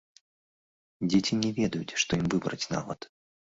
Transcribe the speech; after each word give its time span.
Дзеці 1.09 1.33
не 1.43 1.51
ведаюць, 1.59 1.97
што 2.07 2.11
ім 2.23 2.27
выбраць 2.37 2.61
нават! 2.75 2.99